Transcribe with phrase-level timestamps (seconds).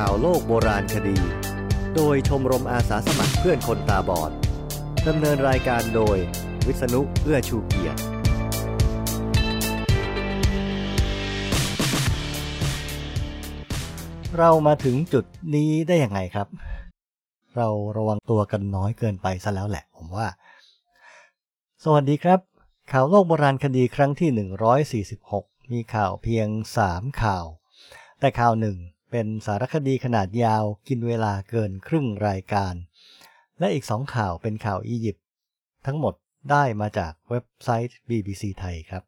[0.00, 1.16] ข่าวโลกโบราณคดี
[1.96, 4.30] โดยชมรมอาสาสมัครเพื่อนคนตาบอด
[5.08, 6.16] ดำเนินรายการโดย
[6.66, 8.00] วิษณุเอื้อชูเกียรติ
[14.38, 15.24] เรามาถึงจุด
[15.54, 16.48] นี้ได้ยังไงครับ
[17.56, 20.26] เราระวังตัวกันน้อยเกินไปซะแล้วแหละผมว่า
[21.84, 22.40] สวัสดีครับ
[22.92, 24.30] ข่าวโลกโบราณคดีครั้งที่
[25.18, 26.48] 146 มีข่าวเพียง
[26.84, 27.44] 3 ข่าว
[28.20, 28.78] แต่ข่าวหนึ่ง
[29.12, 32.74] เป็นสารคดีขนาดยาวกินเวลาเกินครึ่งรายการ
[33.58, 35.24] และอีกสองข่าวเป็นข่าวอียิปต์
[35.86, 36.14] ทั้งหมด
[36.50, 39.02] ได้มาจากเว็บไซต์ BBC ไทยครับ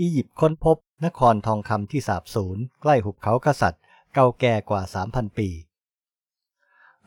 [0.00, 3.82] อียิปต์ค้นพบนครทองคำที่สาบสูญใกล้หุบเขากษัตริย์
[4.14, 5.48] เก่าแก่กว่า 3,000 ปี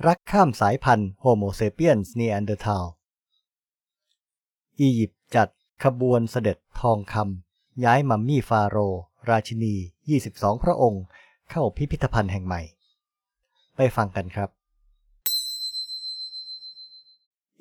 [0.07, 2.85] รักข้ามสายพันธุ์โฮโมเซเปียนส์เนแอนเดอร์ทัล
[4.79, 5.47] อียิปต์จัด
[5.83, 9.75] ขบวนเสด็จทองคำย้ายมัมมี่ฟาโรห์ ราชินี
[10.19, 11.03] 22 พระองค์
[11.51, 12.61] เข้าพิพิธภัณฑ์แห่งใหม่
[13.75, 14.49] ไปฟังกันครับ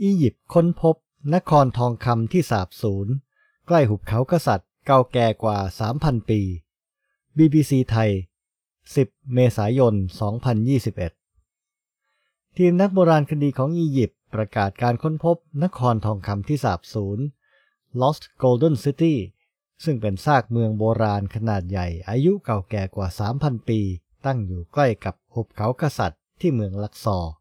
[0.02, 0.96] อียิปต์ค้นพบ
[1.34, 3.08] นครทองคำที่สาบสูญ
[3.66, 5.58] ใกล้หุบเขากษัตริย์เก่าแก่กว่า
[5.94, 6.40] 3,000 ปี
[7.36, 8.10] BBC ไทย
[8.76, 9.94] 10 เมษายน
[11.64, 17.18] 2021 ทีมนักโบราณคดีของอียิปต์ประกาศการค้นพบนครทองคำที่สาบสูญ
[18.00, 19.14] Lost Golden City
[19.84, 23.80] ซึ่งเป็นซากเมืองโบราณขนาดใหญ่อายุเก่าแก่กว่า 3,000 ปี
[24.26, 27.32] ตั้งอยู่ใกล้กับหุบเขากษัตริย์ที่เมืองลักซอร์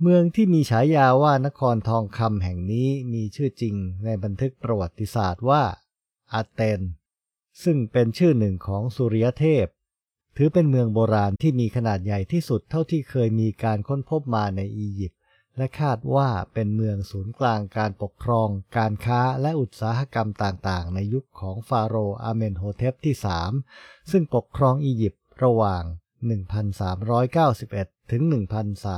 [0.00, 5.62] เมืองที่มีฉายาว่านครทองคำแห่งนี้มีชื่อจริงในบันทึกประวัติศาสตร์ว่า
[6.32, 6.80] อาเตน
[7.62, 9.66] ซึ่งเป็นชื่อหนึ่งของสุริยเทพ
[10.36, 15.20] ถือเป็นเมืองโบราณที่มีขนาดใหญ่ที่สุดเท่าที่เคยมีการค้นพบมาในอียิปต์
[15.56, 23.14] และคาดว่าเป็นเมืองศูนย์กลางการปกครอง การค้าและอุตสาหกรรมต่างๆ ในยุคของฟาโรห์อาเมนโฮเทปที่
[23.62, 25.84] 3 ซึ่งปกครองอียิปต์ระหว่าง
[26.78, 28.22] 1,391 ถึง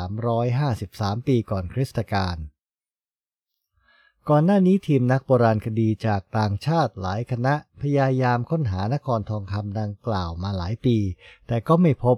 [0.06, 2.36] 1,353 ปีก่อนคริสตกาล
[4.28, 10.96] ก่อนหน้านี้ทีมนักโบราณคดีจากต่างชาติหลายคณะพยายามค้นหานครทองคำดังกล่าวมาหลายปี
[11.46, 12.16] แต่ก็ไม่พบ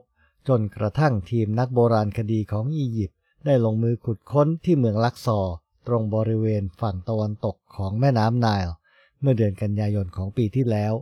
[0.48, 3.15] จนกระทั่งทีมนักโบราณคดีของอียิปต์
[3.46, 5.54] ได้ลงมือขุดค้นที่เมืองลักซอร์
[5.86, 8.72] ตรงบริเวณฝั่งตะวันตกของแม่น้ำไนล์
[9.20, 10.92] เมื่อเดือนกันยายนของปีที่แล้ว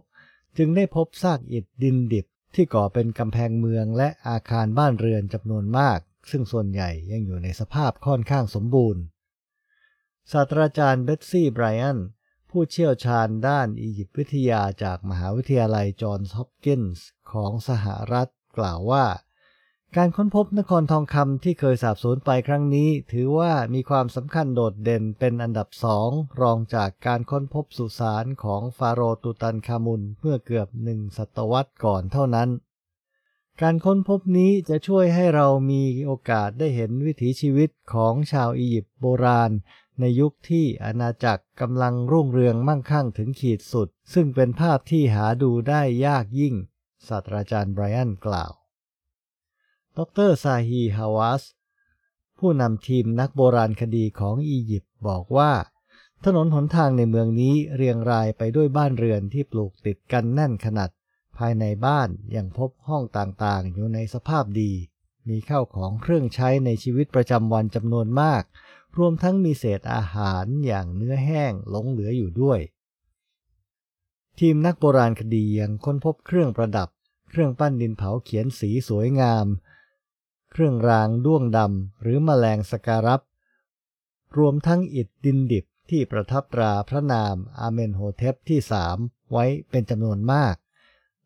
[0.56, 5.98] จึงได้พบซากอิฐดินดิบที่ก่อเป็นกำแพงเมืองและอาคารบ้านเรือนจำนวนมาก
[6.30, 9.02] ซึ่งส่วนใหญ่ยังอยู่ในสภาพค่อนข้างสมบูรณ์
[10.32, 11.98] ศาสตราจารย์เบตซี่ไบรอัน
[12.50, 18.28] ผู้เชี่ยวชาญด้านอียิปต์วิทยาจากมหาวิทยาลัยจอห์นส์ฮอปกินส์ของสหรัฐ
[18.58, 19.04] กล่าวว่า
[19.98, 26.10] การค้นพบนครทองคำที่เคยสาบสูญไปครั้งนี้ ถือว่ามีความสำคัญโดดเด่นเป็นอันดับสอง
[26.40, 32.48] รองจากการค้นพบสุสานของฟาโรห์ตูตันคามุนเมื่อเกือบหนึ่งศตวรรษก่อนเท่านั้น
[33.60, 39.50] การค้นพบนี้จะช่วยให้เรามีโอกาสได้เห็นวิถีชีวิตของชาวอียิปต์โบราณ
[40.00, 46.54] ในยุคที่อาณาจักรกำลังรุ่งเรืองมั่งคั่งถึงขีดสุด ซึ่งเป็นภาพที่หาดูได้ยากยิ่ง
[47.08, 48.52] ศาสตราจารย์ไบรอันกล่าว
[49.98, 51.42] ดรซาฮีฮาวาส
[52.38, 55.52] ผู้นำทีมนักโบราณคดีของอียิปต์บอกว่า
[56.24, 60.90] ถนนหนทางในเมืองนี้เรียงรายไปด้วยบ้านเรือนที่ปลูกติดกันแน่นขนาด
[61.38, 64.72] ภายในบ้านยังพบห้องต่างๆ อยู่ในสภาพดี
[65.28, 68.42] มีข้าวของเครื่องใช้ในชีวิตประจำวันจำนวนมาก
[68.98, 72.60] รวมทั้งมีเศษอาหารอย่างเนื้อแห้งหลงเหลืออยู่ด้วย
[74.38, 76.88] ทีมนักโบราณคดียังค้นพบเครื่องประดับ
[77.28, 79.46] เครื่องปั้นดินเผาเขียนสีสวยงาม
[80.56, 83.22] เครื่องรางด้วงดำหรือมแมลงสการัร
[84.38, 88.96] รวมทั้งอิฐดินดิบที่ประทับตราพระนามอาเมนโฮเทปที่สาม
[89.32, 90.54] ไว้เป็นจำนวนมาก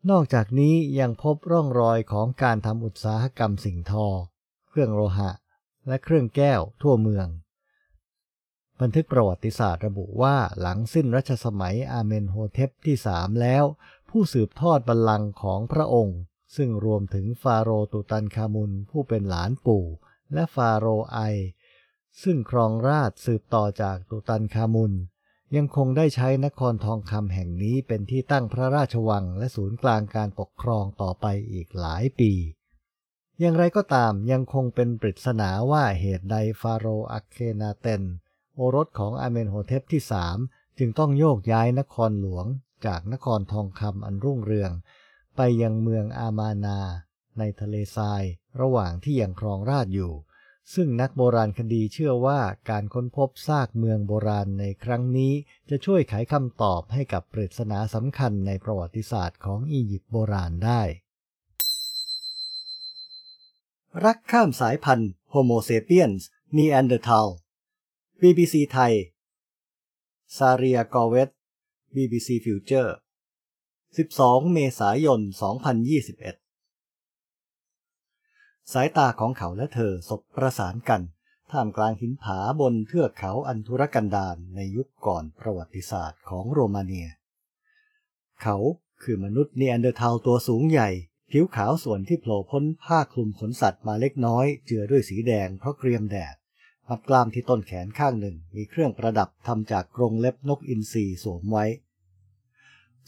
[0.09, 4.07] นอกจากนี้ยังพบร่องรอยของการทำอุตสาหกรรมสิ่งทอ
[4.69, 5.31] เครื่องโลหะ
[5.87, 7.27] และเครื่องแก้วทั่วเมือง
[8.81, 13.63] บันทึกประวัติศาสตร์ระบุว่าหลังสิ้นรัชสมัยอาเมนโฮเทปที่สามแล้ว
[14.09, 16.19] ผู้สืบทอดบัลลังก์ของพระองค์
[16.55, 19.85] ซึ่งรวมถึงฟาโรตุตันคามุนผู้เป็นหลานปู่
[20.33, 21.19] และฟาโรไอ
[22.23, 24.93] ซึ่งครองราชสืบต่อจากตุตันคามุน
[25.55, 32.31] ยังคงได้ใช้นครทองคำแห่งนี้เป็นที่ตั้งพระราชวังและศูนย์กลางการปกครองต่อไปอีกหลายปี
[33.39, 38.03] อย่างไรก็ตามยังคงเป็นปริศนาว่าเหตุใดฟาโรอักเคนาเตน
[38.55, 40.37] โอรสของอาเมนโฮเทปที่สาม
[40.77, 42.45] จึงต้องโยกย้ายนครหลวง
[42.85, 44.71] จากนครทองคำอันรุ่งเรือง
[45.41, 46.79] ไปยังเมืองอามาร์นา
[47.39, 48.23] ในทะเลทราย
[48.61, 50.13] ระหว่างที่ยังครองราชอยู่
[50.73, 52.39] ซึ่งนักโบราณคดีเชื่อว่า
[52.69, 55.33] การค้นพบซากเมืองโบราณในครั้งนี้
[55.69, 60.81] จะช่วยไขคำตอบให้กับปริศนาสำคัญในประวัติศาสตร์ของอียิปต์โบราณได้
[64.05, 66.21] รักข้ามสายพันธุ์ Homo sapiens
[66.57, 67.27] Neanderthal
[68.21, 68.93] BBC ไทย
[70.37, 71.29] ซาเรียกอเวต
[71.95, 72.91] BBC Future
[73.97, 75.21] 12 เมษายน
[76.91, 81.01] 2021 สายตาของเขาและเธอสบประสานกัน
[81.51, 87.07] ท่ามกลางหินผาบนเทือกเขาอันธุรกันดารในยุคก่อนประวัติศาสตร์ของโรมาเนีย
[88.41, 88.57] เขา
[89.03, 90.89] คือมนุษย์เนียนเดอร์ทัลตัวสูงใหญ่
[91.31, 96.35] ผิวขาวส่วนที่โผล่พ้นผ้าคลุมขนสัตว์มาเล็กน้อย เจือด้วยสีแดงเพราะเกรียมแดด
[96.87, 101.65] มัดกล้ามที่ต้นแขนข้างหนึ่งมีเครื่องประดับทำจากกรงเล็บนกอินทรีสวมไว้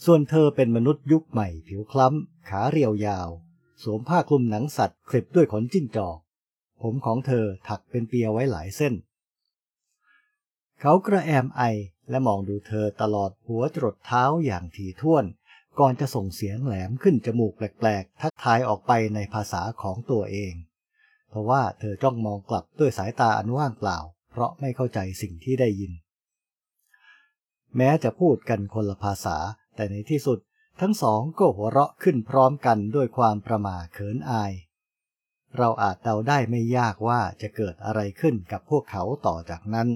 [0.04, 3.28] ส่วนเธอเป็นมนุษย์ยุคใหม่ผิวคล้ำ ขาเรียวยาว
[3.82, 6.18] สวมผ้าคลุมหนังสัตว์คลิปด้วยขนจิ้งจอก
[6.82, 8.94] ผมของเธอถักเป็นเปียไว้หลายเส้น
[10.80, 11.62] เขากระแอมไอ
[12.10, 15.24] และมองดูเธอตลอดหัวจรดเท้าอย่างถี่ถ้วน
[15.78, 20.54] ก่อนจะส่งเสียงแหลมขึ้นจมูกแปลกๆ ทักทายออกไปในภาษาของตัวเอง
[21.28, 23.98] เพราะว่าเธอจ้องมองกลับด้วยสายตาอันว่างเปล่า
[24.30, 25.92] เพราะไม่เข้าใจสิ่งที่ได้ยิน
[27.76, 29.36] แม้จะพูดกันคนละภาษา
[29.74, 30.38] แต่ในที่สุด
[30.80, 34.52] ทั้งสองก็หัวเราะขึ้นพร้อมกันด้วยความประมาเขินอาย
[35.58, 39.88] เราอาจเดาได้ไม่ยากว่าจะเกิดอะไรขึ้นกับพวกเขาต่อจากนั้น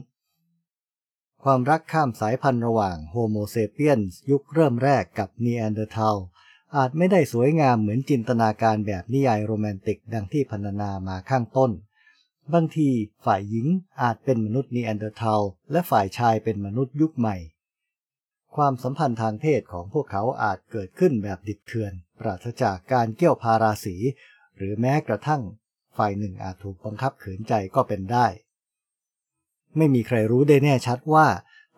[1.44, 4.00] ความรักข้ามสายพันธุ์ระหว่างโฮโมเซเปียน
[4.31, 6.17] ยุคเริ่มแรกกับนีแอนเดอร์ทัล
[6.76, 11.70] อาจไม่ได้สวยงามเหมือนจินตนาการแบบนิยายโรแมนติกดังที่พรรณนามาข้างต้น
[12.52, 12.88] บางที
[13.25, 13.67] ฝ่ายหญิง
[14.02, 17.37] อาจเป็นมนุษย์นีแอนเดอร์ทัลและฝ่ายชายเป็นมนุษย์ยุคใหม่
[18.56, 23.97] ความสัมพันธ์ทางเพศของพวกเขาอาจเกิดขึ้นแบบดิบเถื่อน ปราศจากการเกี่ยวพาราสี
[24.56, 25.43] หรือแม้กระทั่ง
[25.97, 28.26] ฝ่ายหนึ่งอาจถูกบังคับขืนใจก็เป็นได้
[29.76, 31.26] ไม่มีใครรู้ได้แน่ชัดว่า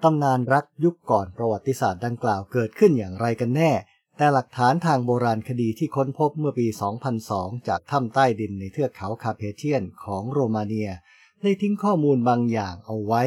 [0.03, 3.73] ตำนานรักยุคก่อนประวัติศาสตร์ดังกล่าวเกิดขึ้นอย่างไรกันแน่
[4.17, 6.67] แต่หลักฐานทางโบราณคดีที่ค้นพบเมื่อปี
[7.19, 10.91] 2002 จากถ้ำใต้ดินในเทือกเขาคาร์เพเทียนของโรมาเนีย
[11.43, 13.23] ได้ทิ้งข้อมูลบางอย่างเอาไว้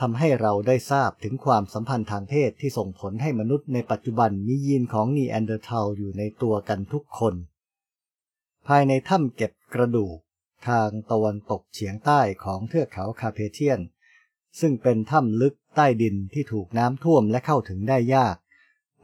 [0.00, 7.34] ทำให้เราได้ทราบถึงความสัมพันธ์ทางเพศที่ส่งผลให้มนุษย์ในปัจจุบันมียีนของนีแอนเดอร์ทัลอยู่ในตัวกันทุกคน
[8.66, 10.16] ภายในถ้ำเก็บกระดูก
[10.68, 13.80] ทางตะวันตกเฉียงใต้ของเทือกเขาคาร์เพเทียน
[14.60, 18.36] ซึ่งเป็นถ้ำลึกใต้ดินที่ถูกน้ำท่วมและเข้าถึงได้ยาก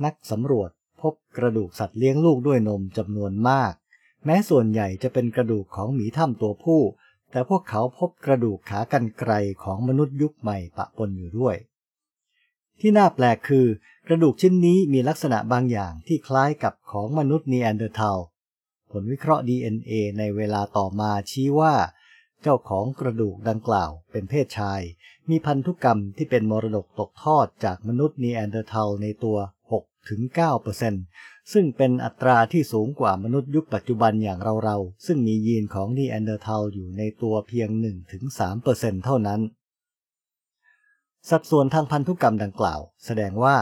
[0.05, 0.71] นักสำรวจ
[1.01, 3.73] พบกระดูกสัตว์เลี้ยงลูกด้วยนมจำนวนมาก
[4.25, 6.81] แม้ส่วนใหญ่จะเป็นกระดูกของหมีถ้ำตัวผู้
[7.31, 9.33] แต่พวกเขาพบกระดูกขากรรไกร
[9.63, 11.57] ของมนุษย์ยุคใหม่ปะปนอยู่ด้วย
[12.81, 13.67] ที่น่าแปลกคือ
[14.07, 18.19] กระดูกชิ้นนี้มีลักษณะบางอย่างที่คล้ายกับของมนุษย์นีแอนเดอร์ทัล
[18.91, 21.75] ผลวิเคราะห์ DNA ในเวลาต่อมาชี้ว่า
[22.43, 24.81] เจ้าของกระดูกดังกล่าวเป็นเพศชาย
[25.29, 29.39] มีพันธุกรรมที่เป็นมรดกตกทอดจากมนุษย์นีแอนเดอร์ทัลในตัว
[30.09, 30.21] ถึง
[30.85, 37.69] 9% ซึ่งเป็นอัตราที่สูงกว่ามนุษย์ยุคปัจจุบันอย่างเราๆ ซึ่งมียีนของนีแอนเดอร์ทัลอยู่ในตัวเพียง
[38.37, 39.41] 1-3%เท่านั้น
[41.31, 43.57] สัดส่วนทางพันธุกรรมดังกล่าว แสดงว่า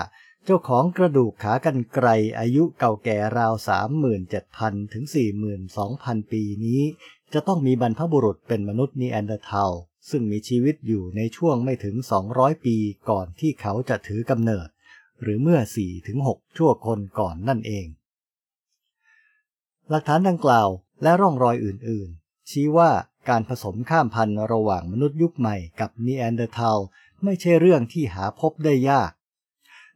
[0.44, 2.08] เจ้าของกระดูกขากรรไกร
[2.38, 3.54] อายุเก่าแก่ราว
[4.18, 5.04] 37,000 ถึง
[5.68, 6.82] 42,000 ปีนี้
[7.32, 9.72] จะต้องมีบรรพบุรุษเป็นมนุษย์นีแอนเดอร์ทัล
[10.10, 11.96] ซึ่งมีชีวิตอยู่ในช่วงไม่ถึง
[12.30, 12.76] 200 ปี
[13.10, 14.68] ก่อนที่เขาจะถือกำเนิด
[15.22, 15.60] หรือเมื่อ
[16.08, 17.86] 4-6 ชั่วคนก่อนนั่นเอง
[19.88, 20.68] หลักฐานดังกล่าว
[21.02, 22.90] และร่องรอยอื่น ๆ ชี้ว่า
[23.28, 26.78] การผสมข้ามพันธุ์ระหว่างมนุษย์ยุคใหม่กับนีแอนเดอร์ทัล
[27.24, 29.10] ไม่ใช่เรื่องที่หาพบได้ยาก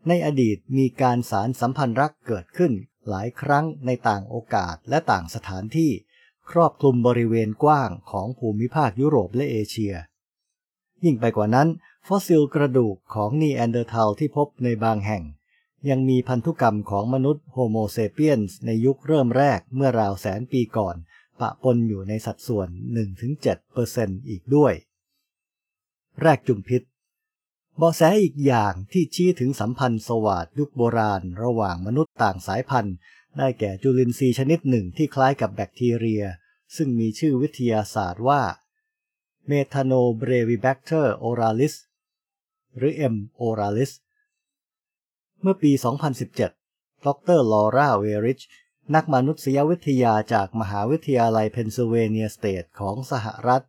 [0.08, 2.72] ในอดีตมีการสานสัมพันธ์รักเกิดขึ้น
[3.08, 5.90] หลายครั้งในต่างโอกาสและต่างสถานที่
[6.50, 9.94] ครอบคลุมบริเวณกว้างของภูมิภาคยุโรปและเอเชีย
[11.04, 11.68] ยิ่งไปกว่านั้น
[12.06, 15.22] ฟอสซิลกระดูกของนีแอนเดอร์ทัลที่พบในบางแห่ง
[15.90, 20.96] ยังมีพันธุกรรมของมนุษย์โฮโมเซเปียนในยุคเริ่มแรกเมื่อราวแสนปีก่อน
[21.40, 22.68] ปะปนอยู่ในสัดส่วน
[23.48, 24.74] 1-7%อีกด้วย
[26.22, 26.82] แรกจุมพิษ
[27.78, 32.96] เบาะแสอีกอย่างที่ชี้ถึงสัมพันธ์สวาดยุคโบราณ ระหว่างมนุษย์ต่างสายพันธุ์
[33.38, 36.24] ได้แก่จุลินทรีย์ชนิดหนึ่งที่คล้ายกับแบคทีเรีย
[36.76, 38.42] ซึ่งมีชื่อวิทยาศาสตร์ว่า
[39.50, 40.90] m e t a n o b r e v i b a c t
[40.98, 41.74] e r oralis
[42.76, 43.14] หรือ M.
[43.40, 43.92] oralis
[45.42, 45.72] เมื่อปี
[46.38, 48.40] 2017 ดรลอร่าเวริช
[48.94, 53.64] นักมนุษยวิทยาจากมหาวิทยาลัยเพนซิลเวเนียสเตทของสหรัฐ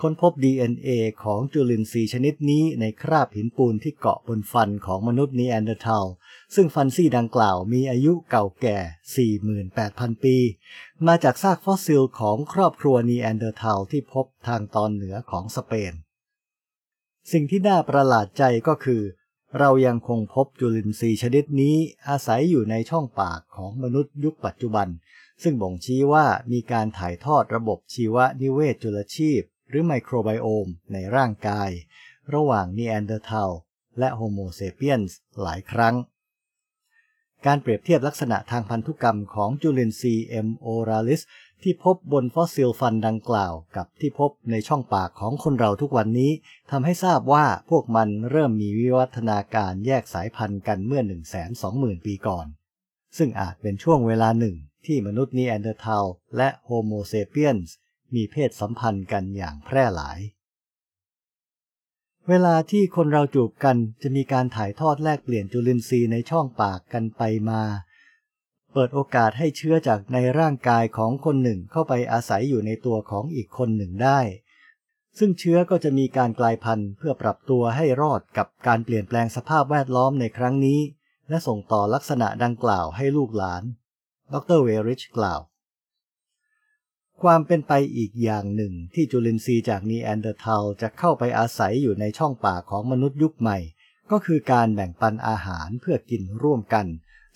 [0.00, 0.88] ค้นพบ DNA
[1.24, 6.06] ของจุลินทรีย์ชนิดนี้ในคราบหินปูนที่เกาะบนฟันของมนุษย์นีแอนเดอร์ทัล
[6.54, 8.78] ซึ่งฟันซี่ดังกล่าวมีอายุเก่าแก่
[9.54, 10.36] 48,000 ปี
[11.06, 15.92] มาจากซากฟอสซิลของครอบครัวนีแอนเดอร์ทัลที่พบทางตอนเหนือของสเปน
[17.32, 19.02] สิ่งที่น่าประหลาดใจก็คือ
[19.58, 21.76] เรายังคงพบจุลินทรีย์ชนิดนี้
[22.08, 24.88] อาศัยอยู่ในช่องปากของมนุษย์ยุคปัจจุบัน
[25.42, 31.70] ซึ่งบ่งชี้ว่ามีการถ่ายทอดระบบชีวนิเวศจุลชีพ หรือไมโครไบโอมในร่างกาย
[32.34, 33.50] ระหว่างนีแอนเดอร์ทัล
[33.98, 35.94] และโฮโมเซเปียนส์หลายครั้ง
[37.46, 40.48] การเปรียบเทียบลักษณะทางพันธุกรรมของจุลินทรีย์ M.
[40.64, 41.20] oralis
[41.62, 46.32] ที่พบบนฟอสซิลฟันดังกล่าว กับที่พบในช่องปากของคนเราทุกวันนี้
[46.70, 51.02] ทำให้ทราบว่าพวกมันเริ่มมีวิวัฒนาการแยกสายพันธุ์กันเมื่อ
[51.54, 52.46] 120,000 ปีก่อน
[53.16, 54.56] ซึ่งอาจเป็นช่วงเวลาหนึ่ง
[54.86, 56.04] ที่มนุษย์นีแอนเดอร์ทัล
[56.36, 57.74] และโฮโมเซเปียนส์
[58.14, 60.18] มีเพศสัมพันธ์กันอย่างแพร่หลาย
[62.28, 67.62] เวลาที่คนเราจูบกันจะมีการถ่ายทอดแลกเปลี่ยนจุลินทรีย์ในช่องปากกันไปมา
[68.74, 74.20] เปิดโอกาสให้เชื้อจากในร่างกายของคนหนึ่งเข้าไปอาศัยอยู่ในตัวของอีกคนหนึ่งได้
[75.18, 80.80] ซึ่งเชื้อก็จะมีการกลายพันธุ์เพื่อปรับตัวให้รอดกับการเปลี่ยนแปลงสภาพแวดล้อมในครั้งนี้
[81.28, 83.62] และส่งต่อลักษณะดังกล่าวให้ลูกหลาน
[84.32, 85.40] ดร.เวย์ริชกล่าว
[87.22, 93.58] ความเป็นไปอีกอย่างหนึ่งที่จุลินทรีย์จากนีแอนเดอร์ทัลจะเข้าไปอาศัยอยู่ในช่องปากของมนุษย์ยุคใหม่
[94.10, 96.86] ก็คือการแบ่งปันอาหารเพื่อกินร่วมกัน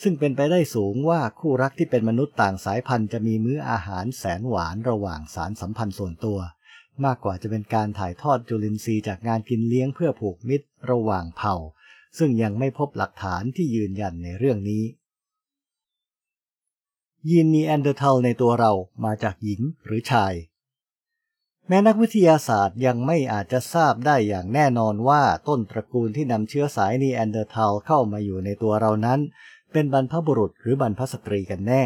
[0.03, 6.39] ซึ่งเป็นไปได้สูงว่าคู่รักที่เป็นมนุษย์ต่างสายพันธุ์จะมีมื้ออาหารแสนหวานระหว่างสานสัมพันธ์ส่วนตัว
[7.05, 11.57] มากกว่าจะเป็นการถ่ายทอดจุลินทรีย์จากงานกินเลี้ยงเพื่อผูกมิตรระหว่างเผ่า
[12.19, 14.85] ซึ่งยังไม่พบหลักฐานที่ยืนยันในเรื่องนี้
[17.29, 18.73] ยีนนีแอนเดอร์ทัลในตัวเรา
[19.05, 20.35] มาจากหญิงหรือชาย
[21.69, 29.21] แม้นักวิทยาศาสตร์ยังไม่อาจจะทราบได้อย่างแน่นอนว่าต้นตระกูลที่นำเชื้อสายนีแอนเดอร์ทัลเข้ามาอยู่ในตัวเรานั้น
[29.73, 31.85] เป็นบรรพบุรุษหรือบรรพสตรีกันแน่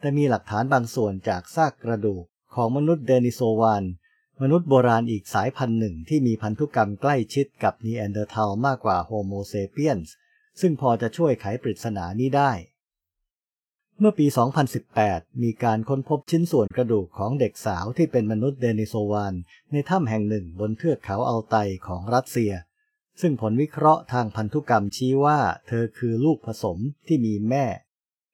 [0.00, 3.84] แต่มีหลักฐานบางส่วนจากซากกระดูกของมนุษย์เดนิโซวาน
[4.42, 10.14] มนุษย์โบราณอีกสายพันธุ์หนึ่งที่มีพันธุกรรมใกล้ชิดกับนีแอนเดอร์ทัลมากกว่าโฮโมเซเปียนส์
[10.60, 12.52] ซึ่งพอจะช่วยไขปริศนานี้ได้
[13.98, 14.26] เมื่อปี
[14.84, 19.34] 2018 มีการค้นพบชิ้นส่วนกระดูกของเด็กสาวที่เป็นมนุษย์เดนิโซวาน
[19.72, 21.56] ในถ้ำแห่งหนึ่งบนเทือกเขาอัลไต
[21.86, 22.52] ของรัสเซีย
[23.20, 27.64] ซึ่งผลวิเคราะห์ทางพันธุกรรมชี้ว่า เธอคือลูกผสมที่มีแม่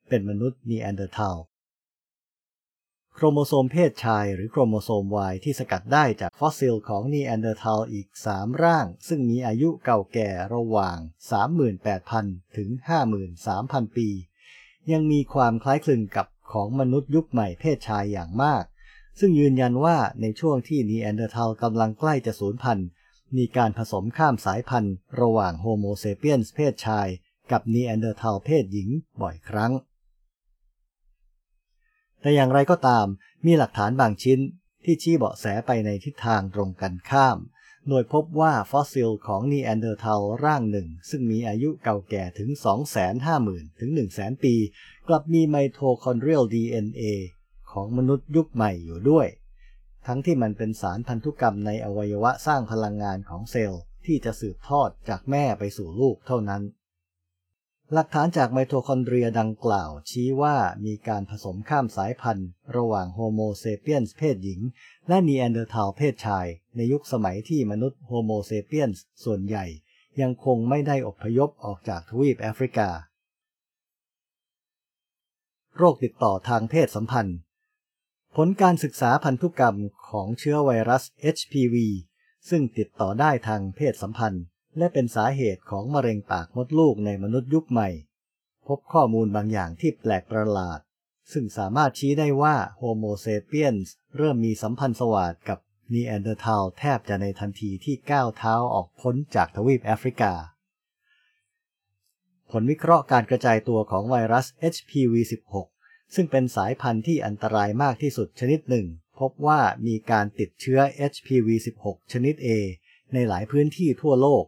[0.08, 1.36] เป็นมนุษย์นีแอนเดอร์ทัล
[3.14, 10.98] โครโมโซมเพศชายหรือโครโมโซม Y ที่สกัดได้จากฟอสซิลของนีแอนเดอร์ทัลอีก 3 ร่าง ซึ่งมีอายุเก่าแก่ระหว่าง
[11.76, 12.68] 38,000 ถึง
[13.32, 14.08] 53,000 ปี
[14.92, 18.64] ยังมีความคล้ายคลึงกับของมนุษย์ยุคใหม่เพศชายอย่างมาก
[19.20, 22.88] ซึ่งยืนยันว่าในช่วงที่นีแอนเดอร์ทัลกำลังใกล้จะสูญพันธุ์
[23.36, 27.08] มีการผสมข้ามสายพันธุ์ ระหว่างโฮโมเซเปียนเพศชาย
[27.52, 28.88] กับนีแอนเดอร์ทัลเพศหญิง
[29.22, 29.72] บ่อยครั้ง
[32.20, 33.06] แต่อย่างไรก็ตาม
[33.46, 34.40] มีหลักฐานบางชิ้น
[34.84, 37.38] ที่ชี้เบาะแสไปในทิศทางตรงกันข้าม
[37.88, 42.50] โดยพบว่าฟอสซิลของนีแอนเดอร์ทัลร่างหนึ่ง ซึ่งมีอายุเก่าแก่ถึง
[43.14, 44.54] 250,000 ถึง 100,000 ปี
[45.08, 47.04] กลับมีไมโทคอนเดรียล DNA
[47.70, 49.26] ของมนุษย์ยุคใหม่อยู่ด้วย
[50.06, 56.62] ทั้งที่มันเป็นสารพันธุกรรมในอวัยวะสร้างพลังงานของเซลล์ที่จะสืบทอดจากแม่ไปสู่ลูกเท่านั้น
[57.92, 64.60] หลักฐานจากไมโทคอนเดรียดังกล่าว ชี้ว่ามีการผสมข้ามสายพันธุ์ ระหว่างโฮโมเซเปียนส์เพศหญิง
[65.08, 66.46] และนีแอนเดอร์ทัลเพศชาย
[66.76, 69.64] ในยุคสมัยที่มนุษย์โฮโมเซเปียนส์ส่วนใหญ่
[70.20, 72.88] ยังคงไม่ได้อพยพออกจากทวีปแอฟริกา
[75.76, 77.38] โรคติดต่อทางเพศสัมพันธ์
[78.38, 79.76] ผลการศึกษาพันธุกรรม
[80.08, 81.02] ของเชื้อไวรัส
[81.36, 81.76] HPV
[82.48, 84.44] ซึ่งติดต่อได้ทางเพศสัมพันธ์
[84.78, 87.88] และเป็นสาเหตุของมะเร็งปากมดลูกในมนุษย์ยุคใหม่
[88.66, 90.80] พบข้อมูลบางอย่างที่แปลกประหลาด
[91.32, 95.58] ซึ่งสามารถชี้ได้ว่าโฮโมเซเปียนส์เริ่มมีสัมพันธ์สวาทกับ
[95.92, 100.32] นีแอนเดอร์ทัลแทบจะในทันทีที่ก้าวเท้าออกพ้นจากทวีปแอฟริกา
[102.50, 105.73] ผลวิเคราะห์การกระจายตัวของไวรัส HPV-16
[106.14, 108.86] ซึ่งเป็นสายพันธุ์ที่อันตรายมากที่สุดชนิดหนึ่ง
[109.18, 110.80] พบว่ามีการติดเชื้อ
[111.12, 112.48] HPV-16 ชนิด A
[113.12, 114.44] ในหลายพื้นที่ทั่วโลก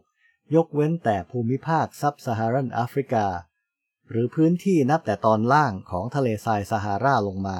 [0.55, 3.27] ยกเว้นแต่ภูมิภาคซับซาฮารันแอฟริกา
[4.09, 7.59] หรือพื้นที่นับแต่ตอนล่างของทะเลทรายซาฮาราลงมา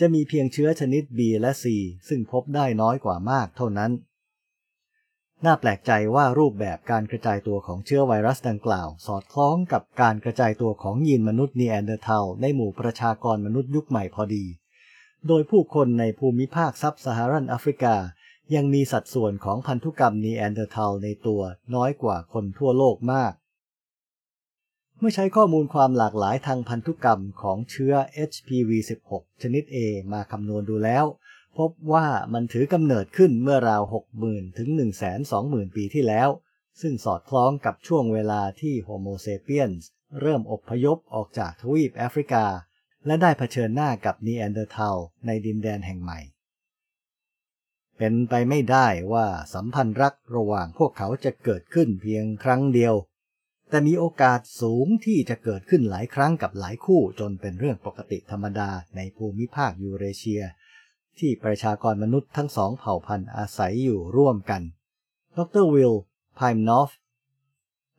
[0.00, 1.64] จะมีเพียงเชื้อชนิด B และ C
[2.08, 3.90] ซึ่งพบได้น้อยกว่ามากเท่านั้น
[5.46, 14.44] น่าแปลกใจว่ารูปแบบการกระจายตัวของเชื้อไวรัสดังกล่าว สอดคล้องกับการกระจายตัวของยีนมนุษย์นีแอนเดอร์ทัลในหมู่ประชากรมนุษย์ยุคใหม่พอดี
[15.28, 17.96] โดยผู้คนในภูมิภาคซับซาฮารันแอฟริกา
[18.54, 21.42] ยังมีสัดส่วนของพันธุกรรมนีแอนเดอร์ทัลในตัว
[21.74, 23.32] น้อยกว่าคนทั่วโลกมาก
[24.98, 27.94] เมื่อใช้ข้อมูลความหลากหลายทางพันธุกรรมของเชื้อ
[28.30, 29.76] HPV-16 ชนิด A
[30.12, 31.04] มาคำนวณดูแล้ว
[31.58, 33.82] พบว่ามันถือกำเนิดขึ้นเมื่อราว
[34.20, 34.68] 60,000 ถึง
[35.22, 36.28] 120,000 ปีที่แล้ว
[36.80, 39.88] ซึ่งสอดคล้องกับช่วงเวลาที่โฮโมเซเปียนส์
[40.20, 42.46] เริ่มอพยพออกจากทวีปแอฟริกา
[43.06, 46.20] และได้เผชิญหน้ากับนีแอนเดอร์ทัลในดินแดนแห่งใหม่
[47.98, 52.94] เป็นไปไม่ได้ว่าสัมพันธ์รักระหว่างพวกเขาจะเกิดขึ้นเพียงครั้งเดียว
[53.70, 60.42] แต่มีโอกาสสูงที่จะเกิดขึ้นหลายครั้งกับหลายคู่จนเป็นเรื่องปกติธรรมดาในภูมิภาคยูเรเชีย
[61.18, 64.62] ที่ประชากรมนุษย์ทั้งสองเผ่าพันธุ์อาศัยอยู่ร่วมกัน
[65.36, 65.94] ดรวิล
[66.36, 66.90] ไพม์นอฟ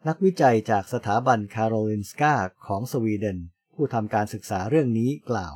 [0.07, 2.35] นักวิจัยจากสถาบันคาโรลินสกา
[2.67, 3.37] ของสวีเดน
[3.73, 5.55] ผู้ทำการศึกษาเรื่องนี้กล่าว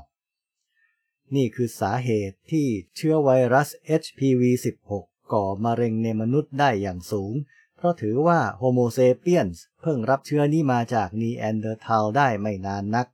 [1.35, 3.67] นี่คือสาเหตุที่เชื้อไวรัส
[4.01, 4.91] HPV-16
[5.33, 7.33] ก่อมะเร็งในมนุษย์ได้อย่างสูง
[7.77, 13.07] เพราะถือว่าโฮโมเซเปียนส์เพิ่งรับเชื้อนี้มาจากนีแอนเดอร์ทัลได้ไม่นานนัก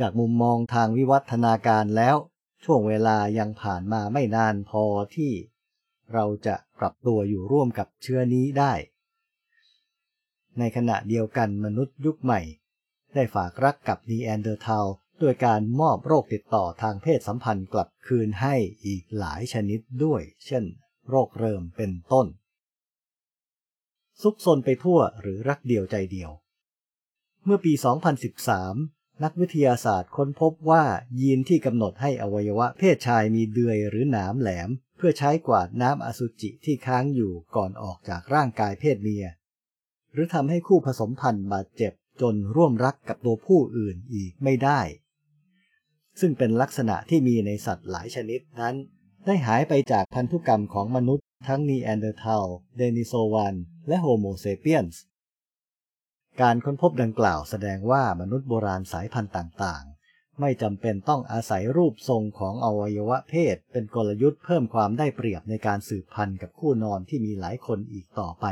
[0.00, 2.16] จากมุมมองทางวิวัฒนาการแล้ว
[2.64, 4.84] ช่วงเวลายังผ่านมาไม่นานพอ
[5.16, 5.32] ที่
[6.12, 8.72] เราจะปรับตัวอยู่ร่วมกับเชื้อนี้ได้
[10.58, 12.40] ในขณะเดียวกันมนุษย์ยุคใหม่
[13.14, 14.86] ได้ฝากรักกับนีแอนเดอร์ทัล
[15.22, 18.54] ด้วยการมอบโรคติดต่อทางเพศสัมพันธ์กลับคืนให้
[18.86, 20.64] อีกหลายชนิดด้วย เช่น
[21.08, 22.26] โรคเริมเป็นต้น
[24.22, 26.30] ซุกซนไปทั่วหรือรักเดียวใจเดียว
[27.44, 30.84] เมื่อปี 2013 นักวิทยาศาสตร์ค้นพบว่า
[31.20, 39.26] ยีนที่กำหนดให้อวัยวะเพศชายมีเดือยหรือหนามแหลม เพื่อใช้กวาดน้ำอสุจิที่ค้างอยู่ก่อนออกจากร่างกายเพศเมีย
[40.12, 44.80] หรือทำให้คู่ผสมพันธุ์บาดเจ็บจนร่วมรักกับตัวผู้อื่นอีกไม่ได้
[46.20, 48.74] ซึ่งเป็นลักษณะที่มีในสัตว์หลายชนิดนั้น
[49.26, 52.44] ได้หายไปจากพันธุกรรมของมนุษย์ ทั้งนีแอนเดอร์ทัล
[52.76, 53.54] เดนิโซวัน
[53.88, 55.02] และโฮโมเซเปียนส์
[56.40, 68.46] การค้นพบดังกล่าวแสดงว่ามนุษย์โบราณสายพันธุ์ต่างๆ ไม่จำเป็นต้องอาศัยรูปทรงของอวัยวะเพศ เป็นกลยุทธ์เพิ่มความได้เปรียบในการสืบพันธุ์กับคู่นอนที่มีหลายคนอีกต่อไป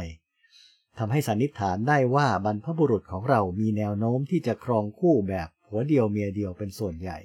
[0.98, 7.18] ทำให้สันนิษฐานได้ว่าบรรพบุรุษของเรามีแนวโน้มที่จะครองคู่แบบผัวเดียวเมียเดียวเป็นส่วนใหญ่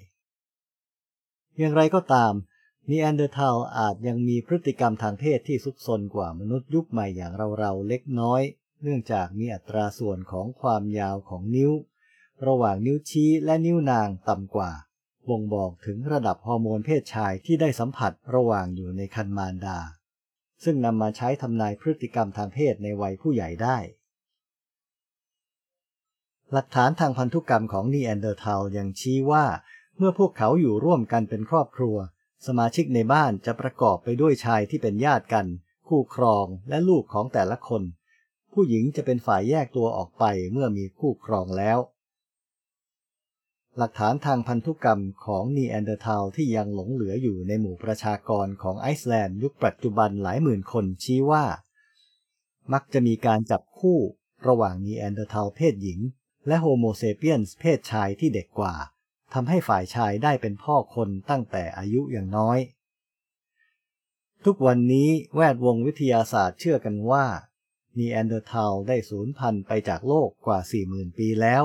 [1.57, 2.33] อย่างไรก็ตาม
[2.89, 8.41] นีแอนเดอร์ทัลอาจยังมีพฤติกรรมทางเพศที่ซุกซนกว่ามนุษย์ยุคใหม่อย่างเราๆเล็กน้อย
[8.83, 11.71] เนื่องจากมีอัตราส่วนของความยาวของนิ้ว
[12.47, 14.71] ระหว่างนิ้วชี้และนิ้วนางต่ำกว่า
[15.29, 19.79] บ่งบอกถึงระดับฮอร์โมนเพศชายที่ได้สัมผัสระหว่างอยู่ในครรภ์มารดา
[20.63, 23.77] ซึ่งนำมาใช้ทำนายพฤติกรรมทางเพศในวัยผู้ใหญ่ได้
[26.51, 29.45] หลักฐานทางพันธุกรรมของนีแอนเดอร์ทัลยังชี้ว่า
[29.97, 31.97] เมื่อพวกเขาอยู่ร่วมกันเป็นครอบครัว
[32.47, 35.45] สมาชิกในบ้านจะประกอบไปด้วยชายที่เป็นญาติกัน
[35.87, 37.83] คู่ครองและลูกของแต่ละคน
[38.53, 41.79] ผู้หญิงจะเป็นฝ่ายแยกตัวออกไปเมื่อมีคู่ครองแล้ว
[43.77, 51.45] หลักฐานทางพันธุกรรมของนีแอนเดอร์ทัลที่ยังหลงเหลืออยู่ในหมู่ประชากรของไอซ์แลนด์ยุคปัจจุบันหลายหมื่นคนชี้ว่า
[52.73, 53.99] มักจะมีการจับคู่
[54.47, 55.99] ระหว่างนีแอนเดอร์ทัลเพศหญิง
[56.47, 58.75] และโฮโมเซเปียนเพศชายที่เด็กกว่า
[59.33, 62.59] ทำให้ฝ่ายชายได้เป็นพ่อคนตั้งแต่อายุอย่างน้อย
[64.45, 67.25] ทุกวันนี้แวดวงวิทยาศาสตร์เชื่อกันว่า
[67.97, 71.63] นีแอนเดอร์ทัลได้สูญพันธุ์ไปจากโลกกว่า 40,000 ปีแล้ว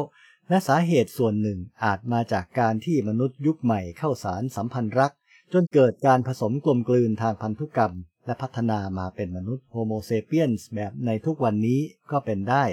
[0.48, 5.12] และสาเหตุส่วนหนึ่งอาจมาจากการที่มนุษย์ยุคใหม่เข้าสานสัมพันธ์รัก
[5.52, 7.92] จนเกิดการผสมกลมกลืนทางพันธุกรรม
[8.26, 12.64] และพัฒนามาเป็นมนุษย์โฮโมเซเปียนส์แบบในทุกวันนี้ก็เป็นได้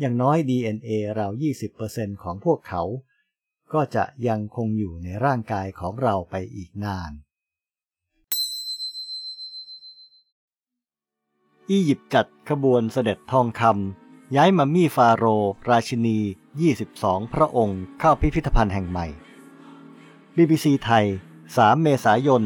[0.00, 1.32] อย่างน้อย DNA ราว
[1.76, 2.82] 20%ของพวกเขา
[3.74, 7.10] ก็จะยังคงอยู่ในร่างกายของเราไปอีกนาน
[11.70, 15.24] อียิปต์จัดขบวนเสด็จทองคำย้ายมัมมี่ฟาโร
[15.70, 16.18] ราชินี
[16.76, 19.06] 22 พระองค์เข้าพิพิธภัณฑ์แห่งใหม่
[20.36, 21.06] BBC ไทย
[21.44, 22.42] 3 เมษายน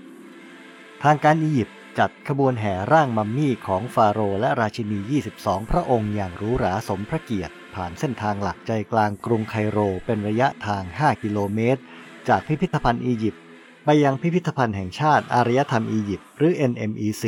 [0.00, 4.98] 2021 ทางการอียิปต์จัดขบวนแห่ร่างมัมมี่ของฟาโรห์และราชินี
[5.36, 11.80] 22 พระองค์อย่างหรูหราสมพระเกียรติ ผ่านเส้นทางหลักใจกลางกรุงไคโรเป็นระยะทาง 5 กิโลเมตร
[12.28, 13.41] จากพิพิธภัณฑ์อียิปต์
[13.84, 17.24] ไปยังพิพิธภัณฑ์แห่งชาติอารยธรรมอียิปต์หรือ NMEC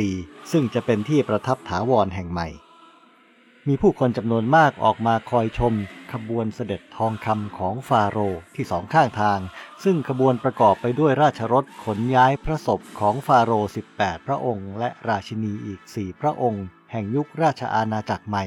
[0.51, 2.47] ซึ่งจะเป็นที่ประทับถาวรแห่งใหม่
[3.67, 5.73] มีผู้คนจำนวนมากออกมาคอยชม
[6.13, 9.39] ขบวนเสด็จทองคำของฟาโรห์ที่สองข้างทาง
[9.83, 18.45] ซึ่งขบวนประกอบไปด้วยราชรถขนย้ายพระศพของฟาโรห์18 พระองค์ และราชินีอีก 4 พระองค์ แห่งยุคราชอาณาจักรใหม่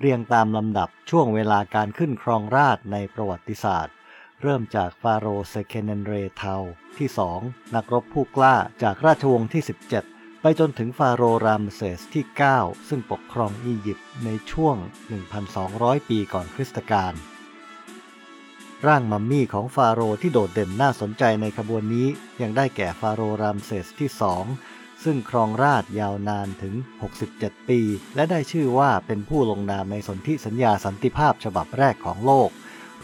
[0.00, 3.94] เรียงตามลำดับช่วงเวลาการขึ้นครองราชในประวัติศาสตร์
[4.42, 6.54] เริ่มจากฟาโรเซเคเนนเรเทา
[6.98, 7.40] ที่สอง
[7.74, 9.62] นักรบผู้กล้าจากราชวงศ์ที่
[10.02, 12.24] 17 ไปจนถึงฟาโรรามเซสที่
[12.56, 14.76] 9 ซึ่งปกครองอียิปต์ในช่วง
[15.42, 17.12] 1,200 ปีก่อนคริสตกาล
[18.86, 22.08] ร่างมัมมี่ของฟาโรที่โดดเด่นน่าสนใจในขบวนนี้
[22.42, 24.10] ยังได้แก่ฟาโรรามเซสที่
[24.56, 26.74] 2 ซึ่งครองราชยาวนานถึง
[27.20, 27.80] 67 ปี
[28.14, 32.50] และได้ชื่อว่าเป็นผู้ลงนามในสนธิสัญญาสันติภาพฉบับแรกของโลก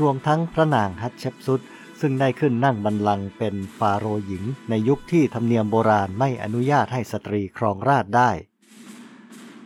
[0.01, 1.61] รวมทั้งพระนางฮัตเชปซุด
[2.01, 8.31] ซึ่งได้ขึ้นนั่งบัลลังก์เป็นฟาโรห์หญิง ในยุคที่ธรรมเนียมโบราณไม่อนุญาตให้สตรีครองราชได้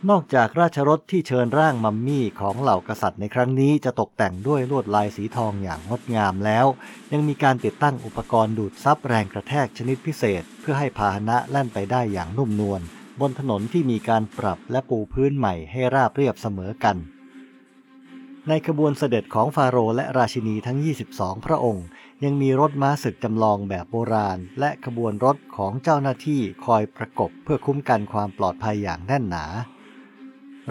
[0.09, 6.65] นอกจากราชรถที่เชิญร่างมัมมี่ของเหล่ากษัตริย์ในครั้งนี้จะตกแต่งด้วยลวดลายสีทองอย่างงดงามแล้ว
[7.11, 12.81] ยังมีการติดตั้งอุปกรณ์ดูดซับแรงกระแทกชนิดพิเศษ เพื่อให้พาหนะแล่นไปได้อย่างนุ่มนวล
[13.19, 16.97] บนถนนที่มีการปรับและปูพื้นใหม่ให้ราบเรียบเสมอกัน
[18.49, 20.77] ในขบวนเสด็จของฟาโรห์และราชินีทั้ง
[21.11, 21.85] 22 พระองค์
[22.23, 29.45] ยังมีรถม้าศึกจำลองแบบโบราณ และขบวนรถของเจ้าหน้าที่คอยประกบเพื่อคุ้มกันความปลอดภัยอย่างแน่นหนา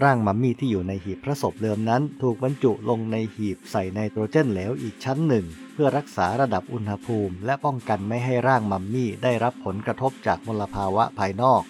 [0.03, 11.63] ร่างมัมมี่ที่อยู่ในหีบพระศพเดิมนั้น ถูกบรรจุลงในหีบใส่ไนโตรเจนเหลวอีกชั้นหนึ่ง เพื่อรักษาระดับอุณหภูมิ และป้องกันไม่ให้ร่างมัมมี่ได้รับผลกระทบจากมลภาวะภายนอก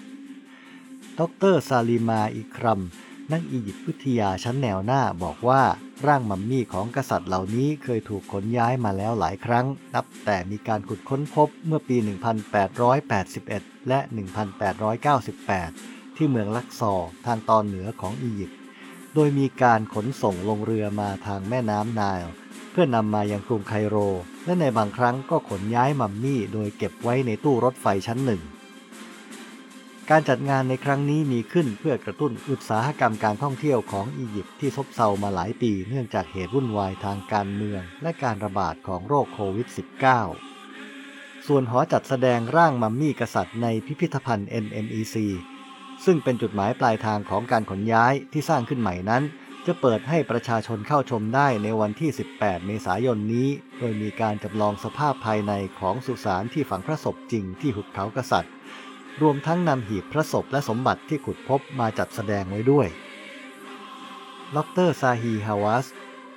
[1.19, 1.21] ด
[1.53, 2.81] รซาลีมาอีครัม
[3.33, 5.63] นักอียิปต์วิทยาชั้นแนวหน้าบอกว่า
[6.07, 11.97] ร่างมัมมี่ของกษัตริย์เหล่านี้เคยถูกขนย้ายมาแล้วหลายครั้ง นับแต่มีการขุดค้นพบเมื่อปี
[12.73, 13.99] 1881 และ
[15.29, 18.59] 1898 ที่เมืองลักซอร์ทางตอนเหนือของอียิปต์
[19.15, 22.31] โดยมีการขนส่งลงเรือมาทางแม่น้ำไนล์
[22.71, 23.97] เพื่อนำมายังกรุงไคโร
[24.45, 28.43] และในบางครั้งก็ขนย้ายมัมมี่โดยเก็บไว้ในตู้รถไฟชั้นหนึ่ง
[30.13, 39.69] การจัดงานในครั้งนี้มีขึ้นเพื่อกระตุ้นอุตสาหกรรมการท่องเที่ยวของอียิปต์ที่ซบเซามาหลายปีเนื่องจากเหตุวุ่นวายทางการเมือง และการระบาดของโรคโควิด
[40.57, 45.17] -19 ส่วนหอจัดแสดงร่างมัมมี่กษัตริย์ในพิพิธภัณฑ์ NMEC
[46.05, 49.23] ซึ่งเป็นจุดหมายปลายทางของการขนย้ายที่สร้างขึ้นใหม่นั้น
[49.67, 58.55] จะเปิดให้ประชาชนเข้าชมได้ในวันที่ 18 เมษายนนี้ โดยมีการจำลองสภาพภายในของสุสานที่ฝังพระศพจริงที่หุบเขากษัตริย์
[59.23, 62.89] รวมทั้งนำหีบพระศพและสมบัติที่ขุดพบมาจัดแสดงไว้ด้วย
[64.57, 65.87] ดรซาฮีฮาวาส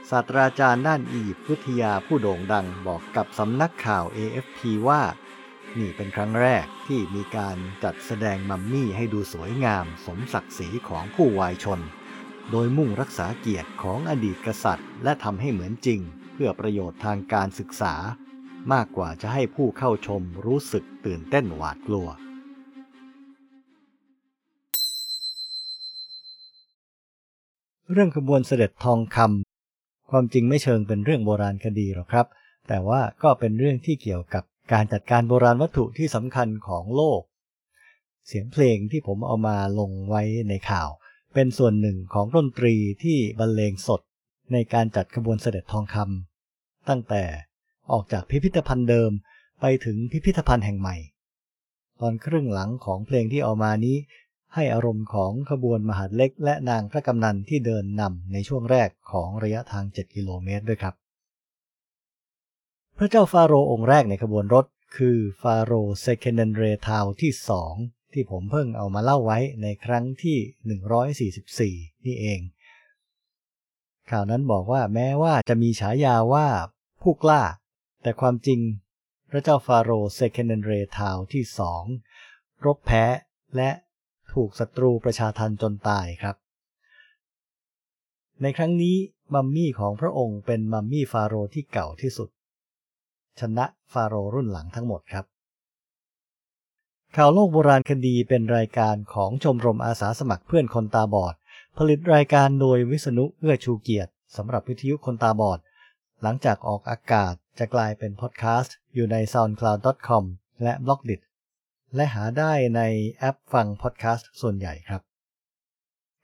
[0.10, 5.02] ศาสตราจารย์ด้านอียิปต์วิทยาผู้โด่งดังบอกกับสำนักข่าว AFP ว่า
[5.80, 11.80] นี่เป็นครั้งแรกที่มีการจัดแสดงมัมมี่ให้ดูสวยงามสมศักดิ์ศรีของผู้วายชน
[12.52, 16.00] โดยมุ่งรักษาเกียรติของอดีตกษัตริย์ และทำให้เหมือนจริง
[16.34, 17.94] เพื่อประโยชน์ทางการศึกษา
[18.74, 22.08] มากกว่าจะให้ผู้เข้าชมรู้สึกตื่นเต้นหวาดกลัว
[27.94, 32.28] เรื่องขบวนเสด็จทองคำความจริงไม่เชิงเป็นเรื่องโบราณคดีหรอกครับ
[32.68, 37.22] แต่ว่าก็เป็นเรื่องที่เกี่ยวกับการจัดการโบราณวัตถุที่สำคัญของโลก
[38.28, 40.90] เสียงเพลงที่ผมเอามาลงไว้ในข่าว
[41.34, 44.02] เป็นส่วนหนึ่งของดนตรีที่บรรเลงสด
[44.52, 47.24] ในการจัดขบวนเสด็จทองคำตั้งแต่
[47.92, 49.12] ออกจากพิพิธภัณฑ์เดิม
[49.62, 50.96] ไปถึงพิพิธภัณฑ์แห่งใหม่
[52.02, 53.98] ตอนครึ่งหลังของเพลงที่เอามานี้
[54.56, 60.94] ให้อารมณ์ของขบวนมหาดเล็กและนางพระกำนันที่เดินนำในช่วงแรกของระยะทาง 7 กิโลเมตรด้วยครับ
[62.98, 64.66] พระเจ้าฟาโรห์องค์แรกในขบวนรถ
[64.98, 67.74] คือฟาโรห์เซเคเนนเรทาวที่สอง
[68.14, 70.38] ที่ผมเพิ่งเอามาเล่าไว้ในครั้งที่
[71.92, 72.40] 144 นี่เอง
[74.10, 76.48] ข่าวนั้นบอกว่าแม้ว่าจะมีฉายาว่า
[77.02, 77.44] ผู้กล้า
[78.02, 78.60] แต่ความจริง
[79.30, 81.84] พระเจ้าฟาโรห์เซเคนเนนเรทาวที่สอง
[82.66, 83.06] รบแพ้
[83.56, 83.70] และ
[84.34, 86.36] ถูกศัตรูประชาทันจนตายครับ
[88.42, 88.96] ในครั้งนี้
[89.34, 92.30] มัมมี่ของพระองค์เป็นมัมมี่ฟาโรห์ที่เก่าที่สุด
[93.40, 95.26] ชนะฟาโรห์รุ่นหลังทั้งหมดครับ
[97.16, 101.36] ข่าวโลกโบราณคดีเป็นรายการของชมรมอาสาสมัครเพื่อนคนตาบอด
[101.78, 105.60] ผลิตรายการโดยวิษณุเอื้อชูเกียรติสำหรับวิทยุคนตาบอด
[106.22, 110.24] หลังจากออกอากาศจะกลายเป็นพอดแคสต์อยู่ใน soundcloud.com
[110.64, 111.22] และ b l o g d i t
[111.96, 112.82] และหาได้ใน
[113.20, 115.02] แอปฟังพอดแคสต์ส่วนใหญ่ครับ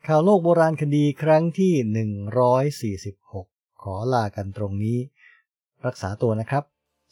[0.08, 4.98] ข่าวโลกโบราณคดีครั้งที่ 146 ขอลากันตรงนี้
[5.86, 6.64] รักษาตัวนะครับ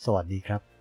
[0.05, 0.76] สวัสดีครับ